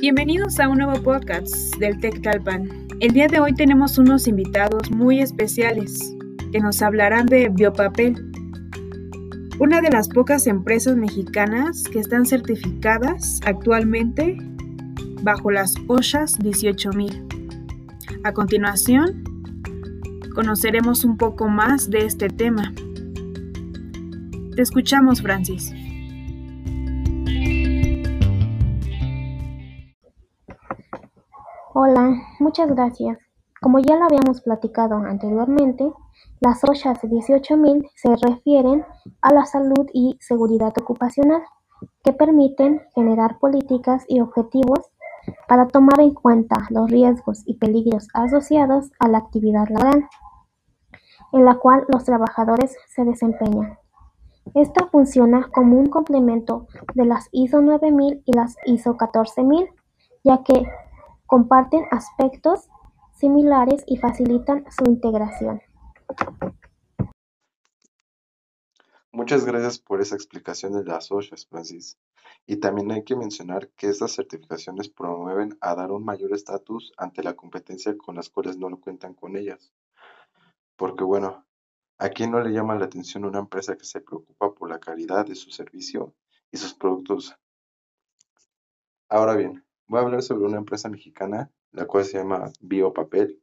[0.00, 2.88] Bienvenidos a un nuevo podcast del Tec Talpan.
[3.00, 5.98] El día de hoy tenemos unos invitados muy especiales
[6.52, 8.32] que nos hablarán de biopapel,
[9.58, 14.38] una de las pocas empresas mexicanas que están certificadas actualmente
[15.22, 17.22] bajo las OSHAS 18000.
[18.24, 19.22] A continuación,
[20.34, 22.72] conoceremos un poco más de este tema.
[24.56, 25.74] Te escuchamos, Francis.
[31.82, 33.16] Hola, muchas gracias.
[33.62, 35.90] Como ya lo habíamos platicado anteriormente,
[36.40, 38.84] las OSHAs 18000 se refieren
[39.22, 41.40] a la salud y seguridad ocupacional,
[42.04, 44.90] que permiten generar políticas y objetivos
[45.48, 50.06] para tomar en cuenta los riesgos y peligros asociados a la actividad laboral,
[51.32, 53.78] en la cual los trabajadores se desempeñan.
[54.54, 59.66] Esta funciona como un complemento de las ISO 9000 y las ISO 14000,
[60.22, 60.68] ya que
[61.30, 62.68] comparten aspectos
[63.12, 65.62] similares y facilitan su integración.
[69.12, 72.00] Muchas gracias por esa explicación de las OSHAs, Francis.
[72.46, 77.22] Y también hay que mencionar que estas certificaciones promueven a dar un mayor estatus ante
[77.22, 79.72] la competencia con las cuales no lo cuentan con ellas.
[80.74, 81.46] Porque bueno,
[81.98, 85.26] ¿a quién no le llama la atención una empresa que se preocupa por la calidad
[85.26, 86.12] de su servicio
[86.50, 87.36] y sus productos?
[89.08, 93.42] Ahora bien, Voy a hablar sobre una empresa mexicana, la cual se llama Biopapel.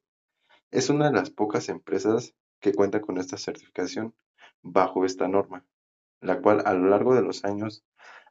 [0.72, 4.16] Es una de las pocas empresas que cuenta con esta certificación
[4.62, 5.66] bajo esta norma,
[6.22, 7.84] la cual a lo largo de los años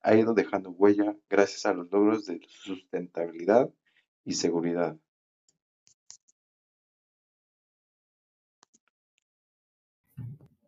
[0.03, 3.69] ha ido dejando huella gracias a los logros de sustentabilidad
[4.25, 4.97] y seguridad.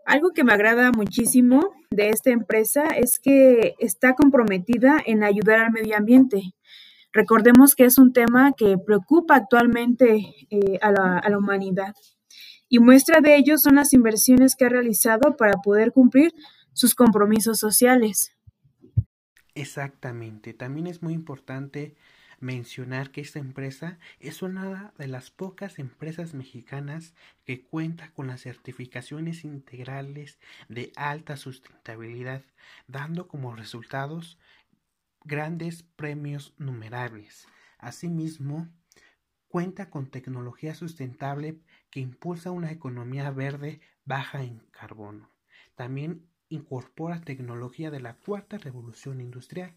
[0.04, 5.72] Algo que me agrada muchísimo de esta empresa es que está comprometida en ayudar al
[5.72, 6.52] medio ambiente.
[7.12, 11.94] Recordemos que es un tema que preocupa actualmente eh, a, la, a la humanidad
[12.68, 16.32] y muestra de ello son las inversiones que ha realizado para poder cumplir
[16.74, 18.36] sus compromisos sociales.
[19.54, 20.52] Exactamente.
[20.52, 21.96] También es muy importante
[22.40, 27.14] mencionar que esta empresa es una de las pocas empresas mexicanas
[27.44, 32.42] que cuenta con las certificaciones integrales de alta sustentabilidad,
[32.86, 34.38] dando como resultados
[35.28, 37.46] grandes premios numerables.
[37.76, 38.66] Asimismo,
[39.46, 45.30] cuenta con tecnología sustentable que impulsa una economía verde baja en carbono.
[45.74, 49.76] También incorpora tecnología de la cuarta revolución industrial.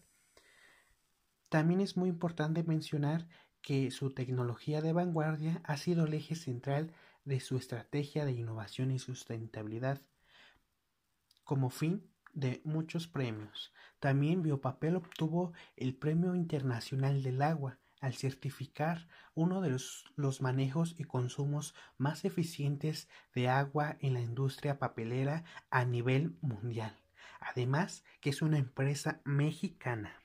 [1.50, 3.28] También es muy importante mencionar
[3.60, 6.94] que su tecnología de vanguardia ha sido el eje central
[7.26, 10.00] de su estrategia de innovación y sustentabilidad.
[11.44, 13.72] Como fin, de muchos premios.
[14.00, 20.96] También Biopapel obtuvo el Premio Internacional del Agua al certificar uno de los, los, manejos
[20.98, 26.98] y consumos más eficientes de agua en la industria papelera a nivel mundial.
[27.38, 30.16] Además, que es una empresa mexicana.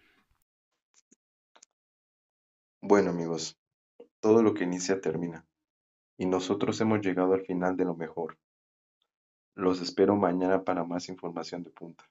[2.82, 3.58] Bueno amigos,
[4.20, 5.46] todo lo que inicia termina.
[6.18, 8.38] Y nosotros hemos llegado al final de lo mejor.
[9.58, 12.08] Los espero mañana para más información de punta.